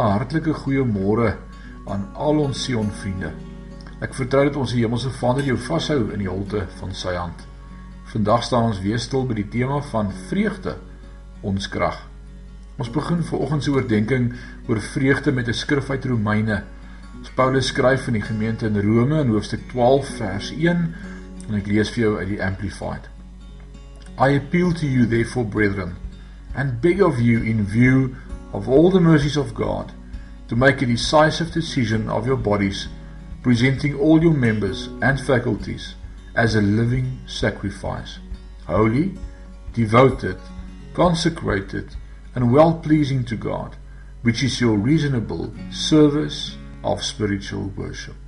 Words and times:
'n 0.00 0.12
Hartlike 0.16 0.52
goeiemôre 0.54 1.36
aan 1.84 2.08
al 2.14 2.38
ons 2.38 2.62
Sion 2.64 2.88
vriende. 3.02 3.32
Ek 4.00 4.14
vertrou 4.16 4.46
dat 4.48 4.56
ons 4.56 4.72
Hemelse 4.72 5.10
Vader 5.12 5.44
jou 5.44 5.58
vashou 5.60 5.98
in 6.14 6.22
die 6.22 6.28
holte 6.28 6.62
van 6.78 6.94
sy 6.96 7.12
hand. 7.18 7.42
Vandag 8.08 8.46
staan 8.46 8.70
ons 8.70 8.80
weer 8.80 8.98
stil 8.98 9.26
by 9.28 9.36
die 9.42 9.48
tema 9.52 9.82
van 9.90 10.08
vreugde, 10.30 10.78
ons 11.42 11.68
krag. 11.68 11.98
Ons 12.80 12.88
begin 12.90 13.20
vanoggend 13.28 13.64
se 13.64 13.74
oordeenking 13.74 14.32
oor 14.68 14.80
vreugde 14.80 15.32
met 15.32 15.48
'n 15.48 15.52
skrif 15.52 15.90
uit 15.90 16.04
Romeine. 16.04 16.62
Ons 17.18 17.30
Paulus 17.36 17.66
skryf 17.66 18.06
aan 18.06 18.16
die 18.16 18.24
gemeente 18.24 18.66
in 18.66 18.80
Rome 18.80 19.20
in 19.20 19.28
hoofstuk 19.28 19.68
12 19.68 20.16
vers 20.16 20.50
1 20.50 20.94
en 21.48 21.54
ek 21.54 21.66
lees 21.66 21.90
vir 21.90 22.04
jou 22.04 22.18
uit 22.18 22.28
die 22.28 22.44
Amplified. 22.44 23.10
I 24.18 24.36
appeal 24.36 24.72
to 24.72 24.86
you 24.86 25.06
therefore 25.06 25.46
brethren 25.46 25.96
and 26.54 26.80
beg 26.80 27.02
of 27.02 27.20
you 27.20 27.44
in 27.44 27.66
view 27.66 28.14
of 28.52 28.68
all 28.68 28.90
the 28.90 29.00
mercies 29.00 29.36
of 29.36 29.52
God 29.54 29.92
to 30.50 30.56
make 30.56 30.82
a 30.82 30.86
decisive 30.86 31.52
decision 31.52 32.08
of 32.10 32.26
your 32.26 32.36
bodies, 32.36 32.88
presenting 33.40 33.94
all 33.94 34.20
your 34.20 34.34
members 34.34 34.88
and 35.00 35.20
faculties 35.20 35.94
as 36.34 36.56
a 36.56 36.60
living 36.60 37.20
sacrifice, 37.26 38.18
holy, 38.66 39.14
devoted, 39.72 40.36
consecrated, 40.92 41.94
and 42.34 42.52
well 42.52 42.74
pleasing 42.74 43.24
to 43.24 43.36
God, 43.36 43.76
which 44.22 44.42
is 44.42 44.60
your 44.60 44.76
reasonable 44.76 45.54
service 45.70 46.56
of 46.82 47.04
spiritual 47.04 47.70
worship. 47.76 48.18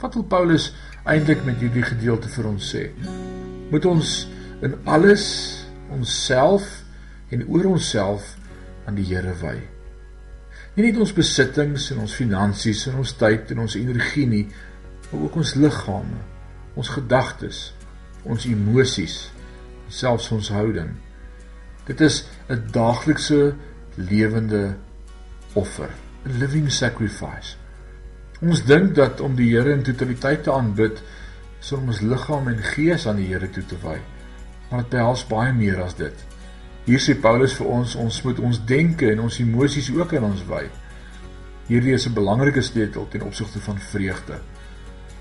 Wat 0.00 0.14
wil 0.16 0.24
Paulus 0.24 0.70
eintlik 1.04 1.44
met 1.44 1.60
hierdie 1.60 1.84
gedeelte 1.84 2.30
vir 2.32 2.48
ons 2.48 2.70
sê? 2.72 2.86
Moet 3.68 3.84
ons 3.84 4.14
in 4.64 4.78
alles 4.88 5.26
onsself 5.92 6.64
en 7.28 7.44
oor 7.52 7.68
onsself 7.74 8.32
aan 8.88 8.96
die 8.96 9.04
Here 9.12 9.36
wy. 9.44 9.58
Nie 10.76 10.86
net 10.86 11.00
ons 11.02 11.12
besittings 11.14 11.88
en 11.90 12.04
ons 12.04 12.14
finansies 12.14 12.86
en 12.90 13.00
ons 13.02 13.14
tyd 13.18 13.50
en 13.50 13.64
ons 13.64 13.76
energie 13.78 14.26
nie, 14.30 14.44
maar 15.10 15.24
ook 15.26 15.40
ons 15.42 15.54
liggame, 15.58 16.20
ons 16.78 16.92
gedagtes, 16.94 17.62
ons 18.22 18.46
emosies, 18.46 19.16
selfs 19.90 20.30
ons 20.36 20.52
houding. 20.54 20.92
Dit 21.88 22.00
is 22.00 22.22
'n 22.48 22.70
daaglikse 22.72 23.54
lewende 23.96 24.76
offer, 25.54 25.90
'n 26.24 26.38
living 26.38 26.70
sacrifice. 26.72 27.56
Ons 28.40 28.64
dink 28.64 28.94
dat 28.94 29.20
om 29.20 29.34
die 29.34 29.50
Here 29.50 29.72
in 29.72 29.82
totaliteit 29.82 30.42
te 30.42 30.52
aanbid, 30.52 31.02
is 31.60 31.72
om 31.72 31.88
ons 31.88 32.00
liggaam 32.00 32.48
en 32.48 32.62
gees 32.62 33.06
aan 33.06 33.16
die 33.16 33.26
Here 33.26 33.50
toe 33.50 33.66
te 33.66 33.76
wy. 33.82 33.98
Maar 34.70 34.82
dit 34.82 34.88
behels 34.90 35.26
baie 35.26 35.52
meer 35.52 35.82
as 35.82 35.94
dit. 35.94 36.29
Hier 36.90 36.98
sê 36.98 37.14
Paulus 37.14 37.52
vir 37.54 37.68
ons 37.70 37.92
ons 38.02 38.16
moet 38.26 38.38
ons 38.42 38.58
denke 38.66 39.06
en 39.12 39.20
ons 39.22 39.36
emosies 39.38 39.92
ook 39.94 40.16
aan 40.18 40.24
ons 40.26 40.40
wy. 40.48 40.64
Hierdie 41.68 41.92
is 41.94 42.06
'n 42.08 42.16
belangrike 42.16 42.62
sleutel 42.66 43.06
ten 43.08 43.22
opsigte 43.22 43.60
van 43.60 43.78
vreugde. 43.78 44.40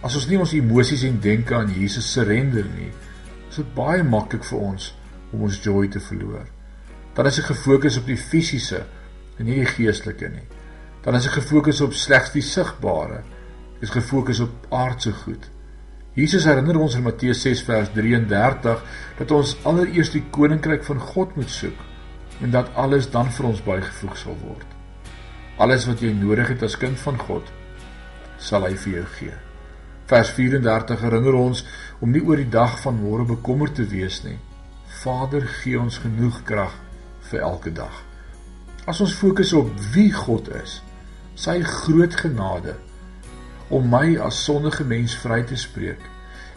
As 0.00 0.14
ons 0.14 0.28
nie 0.28 0.38
ons 0.38 0.54
emosies 0.56 1.02
en 1.04 1.20
denke 1.20 1.54
aan 1.54 1.68
Jesus 1.68 2.12
surrender 2.12 2.64
nie, 2.64 2.88
is 3.50 3.56
dit 3.56 3.74
baie 3.74 4.02
maklik 4.02 4.44
vir 4.44 4.58
ons 4.58 4.94
om 5.32 5.42
ons 5.42 5.60
joy 5.62 5.88
te 5.88 6.00
verloor. 6.00 6.46
Dan 7.14 7.26
is 7.26 7.38
ek 7.38 7.44
gefokus 7.52 7.98
op 7.98 8.06
die 8.06 8.16
fisiese 8.16 8.86
en 9.38 9.44
nie 9.44 9.60
die 9.60 9.66
geestelike 9.66 10.28
nie. 10.28 10.48
Dan 11.02 11.14
is 11.14 11.26
ek 11.26 11.32
gefokus 11.32 11.80
op 11.80 11.92
slegs 11.92 12.32
die 12.32 12.42
sigbare. 12.42 13.22
Ek 13.76 13.82
is 13.82 13.90
gefokus 13.90 14.40
op 14.40 14.66
aardse 14.70 15.12
goed. 15.12 15.50
Jesus 16.18 16.48
herinner 16.50 16.80
ons 16.82 16.96
in 16.98 17.04
Matteus 17.06 17.44
6 17.44 17.60
vers 17.62 17.90
33 17.94 18.80
dat 19.20 19.32
ons 19.36 19.52
allereerst 19.70 20.16
die 20.16 20.24
koninkryk 20.34 20.82
van 20.82 20.98
God 21.12 21.36
moet 21.38 21.52
soek 21.54 21.84
en 22.42 22.50
dat 22.54 22.72
alles 22.74 23.06
dan 23.12 23.30
vir 23.36 23.46
ons 23.52 23.60
bygevoeg 23.62 24.16
sal 24.18 24.34
word. 24.40 24.66
Alles 25.62 25.86
wat 25.86 26.02
jy 26.02 26.10
nodig 26.18 26.50
het 26.50 26.64
as 26.66 26.74
kind 26.78 26.98
van 27.04 27.20
God, 27.22 27.46
sal 28.42 28.66
hy 28.66 28.74
vir 28.82 28.96
jou 28.96 29.04
gee. 29.14 29.36
Vers 30.10 30.32
34 30.34 31.04
herinner 31.06 31.38
ons 31.38 31.62
om 32.02 32.10
nie 32.10 32.24
oor 32.26 32.42
die 32.42 32.50
dag 32.50 32.74
van 32.82 32.98
môre 32.98 33.26
bekommerd 33.28 33.78
te 33.78 33.86
wees 33.86 34.18
nie. 34.26 34.38
Vader 35.04 35.46
gee 35.60 35.78
ons 35.78 36.00
genoeg 36.02 36.42
krag 36.48 36.74
vir 37.30 37.46
elke 37.46 37.70
dag. 37.74 37.94
As 38.90 38.98
ons 39.04 39.14
fokus 39.14 39.54
op 39.54 39.70
wie 39.94 40.10
God 40.14 40.50
is, 40.64 40.80
sy 41.38 41.60
groot 41.62 42.18
genade 42.18 42.74
om 43.68 43.88
my 43.90 44.16
as 44.24 44.44
sondige 44.44 44.84
mens 44.84 45.16
vry 45.22 45.42
te 45.46 45.56
spreek 45.56 46.00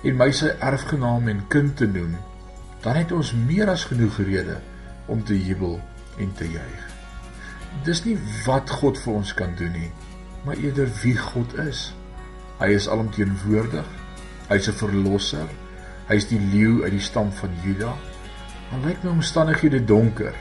en 0.08 0.18
my 0.18 0.32
sy 0.34 0.50
erfgenaam 0.64 1.28
en 1.30 1.44
kind 1.52 1.76
te 1.78 1.86
noem, 1.86 2.16
dan 2.82 2.98
het 2.98 3.12
ons 3.14 3.34
meer 3.38 3.70
as 3.70 3.86
genoeg 3.90 4.18
rede 4.26 4.58
om 5.12 5.22
te 5.24 5.38
jubel 5.38 5.78
en 6.18 6.32
te 6.38 6.48
juig. 6.50 6.88
Dis 7.86 8.04
nie 8.06 8.18
wat 8.46 8.70
God 8.82 9.00
vir 9.00 9.14
ons 9.20 9.34
kan 9.38 9.54
doen 9.60 9.74
nie, 9.76 9.92
maar 10.46 10.58
eerder 10.58 10.90
wie 11.04 11.16
God 11.18 11.54
is. 11.62 11.92
Hy 12.60 12.72
is 12.76 12.90
alomteenwoordig. 12.90 13.88
Hy's 14.50 14.68
'n 14.68 14.74
verlosser. 14.74 15.48
Hy's 16.08 16.28
die 16.28 16.40
leeu 16.40 16.84
uit 16.84 16.92
die 16.92 17.00
stam 17.00 17.32
van 17.32 17.50
Juda. 17.64 17.94
Al 18.72 18.82
lyk 18.86 19.04
my 19.04 19.10
omstandighede 19.10 19.86
donker, 19.86 20.34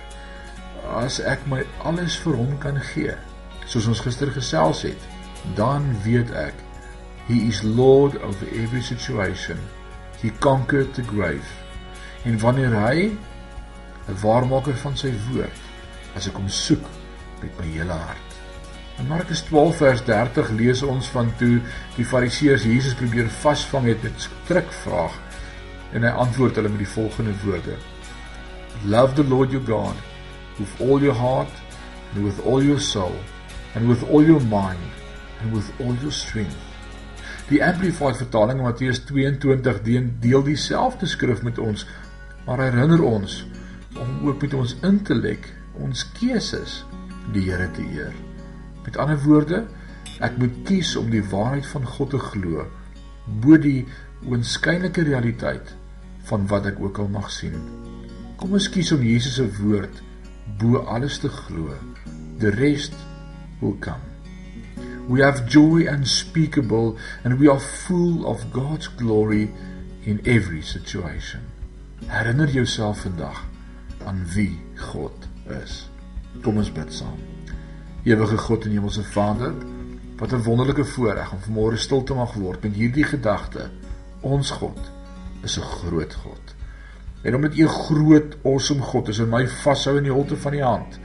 as 0.97 1.21
ek 1.21 1.47
my 1.47 1.63
alles 1.87 2.17
vir 2.17 2.37
hom 2.37 2.59
kan 2.59 2.81
gee, 2.81 3.15
soos 3.67 3.87
ons 3.87 4.01
gister 4.01 4.31
gesels 4.31 4.83
het, 4.83 4.99
dan 5.55 6.03
weet 6.03 6.31
ek 6.31 6.55
he 7.31 7.47
is 7.47 7.63
lord 7.63 8.17
over 8.23 8.47
every 8.51 8.83
situation. 8.83 9.59
He 10.21 10.31
conquered 10.31 10.95
the 10.95 11.03
grave. 11.03 11.47
En 12.25 12.39
wanneer 12.39 12.75
hy 12.75 13.13
'n 14.09 14.19
waarmaker 14.23 14.77
van 14.77 14.97
sy 14.97 15.13
woord 15.31 15.61
as 16.15 16.27
ek 16.27 16.35
hom 16.35 16.49
soek 16.49 16.85
met 17.41 17.59
my 17.59 17.67
hele 17.67 17.93
hart. 17.93 18.37
In 18.99 19.07
Markus 19.09 19.43
12 19.43 19.77
vers 19.77 20.03
30 20.05 20.51
lees 20.51 20.83
ons 20.83 21.07
van 21.15 21.33
toe 21.39 21.61
die 21.97 22.05
fariseërs 22.05 22.67
Jesus 22.69 22.95
probeer 22.95 23.31
vasvang 23.41 23.87
het 23.87 24.03
met 24.03 24.29
trikvraag 24.49 25.15
en 25.93 26.03
hy 26.03 26.13
antwoord 26.27 26.57
hulle 26.57 26.69
met 26.69 26.85
die 26.85 26.95
volgende 26.99 27.35
woorde. 27.45 27.77
Love 28.85 29.15
the 29.15 29.25
lord 29.25 29.51
your 29.51 29.65
god 29.65 29.97
with 30.59 30.81
all 30.81 31.01
your 31.01 31.17
heart 31.17 31.53
and 32.15 32.25
with 32.25 32.43
all 32.45 32.63
your 32.63 32.81
soul 32.81 33.17
and 33.75 33.89
with 33.89 34.03
all 34.11 34.25
your 34.25 34.43
mind 34.51 35.00
and 35.41 35.55
with 35.55 35.71
all 35.81 35.95
your 36.03 36.13
strength. 36.13 36.57
Die 37.51 37.63
Amplified 37.65 38.17
vertaling 38.17 38.61
in 38.61 38.67
Matteus 38.69 39.01
22 39.09 39.81
deel 40.23 40.45
dieselfde 40.47 41.07
skrif 41.11 41.43
met 41.43 41.59
ons, 41.59 41.87
maar 42.47 42.63
herinner 42.63 43.03
ons 43.03 43.41
om 43.99 44.29
ook 44.29 44.45
met 44.45 44.55
ons 44.55 44.77
intellek, 44.87 45.49
ons 45.83 46.05
keuses 46.21 46.85
die 47.35 47.49
Here 47.49 47.67
te 47.75 47.83
eer. 47.83 48.15
Met 48.85 48.99
ander 49.03 49.19
woorde, 49.25 49.65
ek 50.23 50.39
moet 50.39 50.61
kies 50.69 50.95
om 51.01 51.11
die 51.11 51.25
waarheid 51.33 51.67
van 51.73 51.87
God 51.97 52.15
te 52.15 52.21
glo 52.31 52.67
bo 53.43 53.59
die 53.61 53.85
oënskynlike 54.27 55.05
realiteit 55.07 55.75
van 56.31 56.47
wat 56.51 56.69
ek 56.71 56.81
ook 56.83 57.03
al 57.03 57.11
mag 57.13 57.31
sien. 57.35 57.57
Kom 58.41 58.55
ons 58.57 58.71
kies 58.73 58.93
om 58.97 59.05
Jesus 59.05 59.39
se 59.41 59.49
woord 59.61 60.03
bo 60.61 60.85
alles 60.87 61.21
te 61.23 61.33
glo. 61.43 61.75
The 62.41 62.55
rest 62.57 62.97
will 63.61 63.77
come. 63.81 64.10
We 65.11 65.23
have 65.23 65.49
joy 65.49 65.89
unspeakable 65.89 66.97
and 67.25 67.41
we 67.41 67.49
are 67.49 67.59
full 67.59 68.27
of 68.27 68.53
God's 68.53 68.87
glory 68.87 69.51
in 70.05 70.21
every 70.25 70.63
situation. 70.63 71.41
Herinner 72.07 72.47
jouself 72.47 73.01
vandag 73.01 73.43
aan 74.07 74.23
wie 74.35 74.61
God 74.75 75.27
is. 75.65 75.91
Kom 76.43 76.63
ons 76.63 76.71
bid 76.71 76.95
saam. 76.95 77.19
Ewige 78.07 78.39
God 78.39 78.69
en 78.69 78.77
Hemelse 78.77 79.03
Vader, 79.03 79.55
wat 80.17 80.33
'n 80.33 80.43
wonderlike 80.47 80.85
voorreg 80.85 81.33
om 81.33 81.43
vanmôre 81.43 81.77
stil 81.77 82.03
te 82.03 82.15
mag 82.15 82.33
word 82.35 82.63
met 82.63 82.75
hierdie 82.75 83.05
gedagte. 83.05 83.71
Ons 84.21 84.51
God 84.51 84.79
is 85.43 85.59
'n 85.59 85.67
groot 85.83 86.15
God. 86.15 86.55
En 87.23 87.35
omdat 87.35 87.57
U 87.57 87.63
'n 87.63 87.69
groot, 87.69 88.37
awesome 88.45 88.83
God 88.83 89.09
is 89.09 89.19
en 89.19 89.29
my 89.29 89.49
vashou 89.49 89.97
in 89.97 90.07
die 90.07 90.13
holte 90.13 90.37
van 90.37 90.55
U 90.55 90.63
hand, 90.63 90.99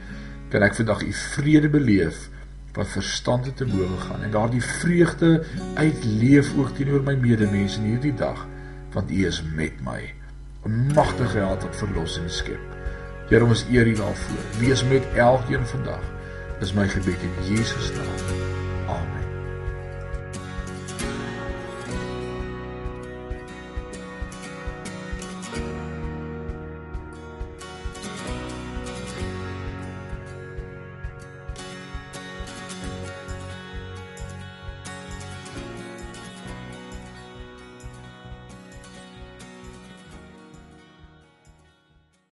kan 0.48 0.62
ek 0.62 0.74
vandag 0.74 1.02
U 1.02 1.12
vrede 1.12 1.68
beleef 1.68 2.30
wat 2.76 2.92
verstande 2.92 3.54
te 3.54 3.64
bowe 3.64 3.98
gaan 4.08 4.22
en 4.22 4.30
daardie 4.30 4.62
vreugde 4.62 5.44
uitleef 5.74 6.52
ook 6.58 6.74
teenoor 6.76 7.02
my 7.02 7.16
medemense 7.20 7.80
in 7.80 7.90
hierdie 7.94 8.14
dag 8.14 8.46
want 8.92 9.10
U 9.10 9.26
is 9.26 9.42
met 9.54 9.80
my 9.84 10.12
'n 10.66 10.92
magtige 10.94 11.38
held 11.38 11.62
wat 11.62 11.76
verlossing 11.76 12.30
skep. 12.30 12.64
Here 13.28 13.44
ons 13.44 13.64
eer 13.70 13.86
U 13.86 13.94
daarvoor. 13.94 14.58
Wees 14.58 14.84
met 14.84 15.04
elkeen 15.14 15.66
vandag. 15.66 16.02
Dis 16.60 16.72
my 16.72 16.88
gebed 16.88 17.22
in 17.22 17.54
Jesus 17.54 17.90
naam. 17.92 18.45